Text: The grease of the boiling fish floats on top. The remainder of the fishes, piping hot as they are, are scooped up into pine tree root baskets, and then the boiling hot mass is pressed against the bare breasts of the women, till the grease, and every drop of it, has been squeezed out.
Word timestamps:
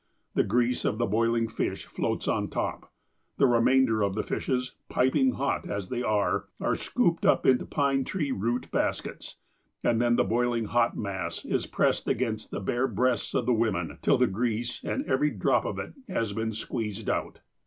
The 0.33 0.41
grease 0.43 0.83
of 0.83 0.97
the 0.97 1.05
boiling 1.05 1.47
fish 1.47 1.85
floats 1.85 2.27
on 2.27 2.47
top. 2.47 2.91
The 3.37 3.45
remainder 3.45 4.01
of 4.01 4.15
the 4.15 4.23
fishes, 4.23 4.73
piping 4.89 5.33
hot 5.33 5.69
as 5.69 5.89
they 5.89 6.01
are, 6.01 6.45
are 6.59 6.73
scooped 6.73 7.23
up 7.23 7.45
into 7.45 7.67
pine 7.67 8.03
tree 8.03 8.31
root 8.31 8.71
baskets, 8.71 9.35
and 9.83 10.01
then 10.01 10.15
the 10.15 10.23
boiling 10.23 10.65
hot 10.65 10.97
mass 10.97 11.45
is 11.45 11.67
pressed 11.67 12.07
against 12.07 12.49
the 12.49 12.59
bare 12.59 12.87
breasts 12.87 13.35
of 13.35 13.45
the 13.45 13.53
women, 13.53 13.99
till 14.01 14.17
the 14.17 14.25
grease, 14.25 14.83
and 14.83 15.05
every 15.05 15.29
drop 15.29 15.65
of 15.65 15.77
it, 15.77 15.93
has 16.09 16.33
been 16.33 16.51
squeezed 16.51 17.07
out. 17.07 17.41